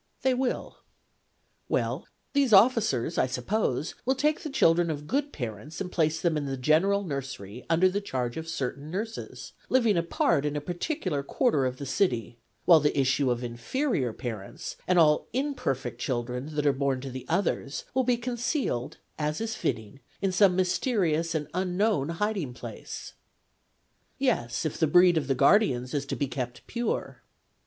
[0.23, 0.77] 1 They'.' will.'
[1.67, 6.19] 1 Well, these officers, I suppose, will take the children of good parents and place
[6.19, 10.59] them in the general nursery under the charge of certain nurses, living apart in a
[10.59, 16.01] particular quarter of the city; while the issue of in ferior parents, and all imperfect
[16.01, 20.55] children that are born to the others, will be concealed, as is fitting, in some
[20.55, 23.13] mysterious and unknown hiding place.''
[24.17, 27.21] Yes, if the breed of the guardians is to be kept pure.'